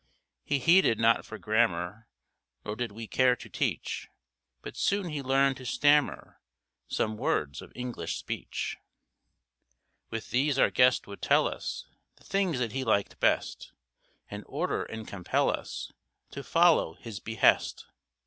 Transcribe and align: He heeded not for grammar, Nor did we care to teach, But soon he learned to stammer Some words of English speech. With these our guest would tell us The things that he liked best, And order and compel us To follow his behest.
He 0.43 0.57
heeded 0.57 0.97
not 0.99 1.25
for 1.27 1.37
grammar, 1.37 2.07
Nor 2.65 2.75
did 2.75 2.91
we 2.91 3.05
care 3.05 3.35
to 3.35 3.47
teach, 3.47 4.07
But 4.63 4.75
soon 4.75 5.09
he 5.09 5.21
learned 5.21 5.57
to 5.57 5.65
stammer 5.67 6.41
Some 6.87 7.17
words 7.17 7.61
of 7.61 7.71
English 7.75 8.17
speech. 8.17 8.77
With 10.09 10.31
these 10.31 10.57
our 10.57 10.71
guest 10.71 11.05
would 11.05 11.21
tell 11.21 11.47
us 11.47 11.85
The 12.15 12.23
things 12.23 12.57
that 12.57 12.71
he 12.71 12.83
liked 12.83 13.19
best, 13.19 13.73
And 14.27 14.43
order 14.47 14.85
and 14.85 15.07
compel 15.07 15.51
us 15.51 15.91
To 16.31 16.43
follow 16.43 16.95
his 16.95 17.19
behest. 17.19 17.85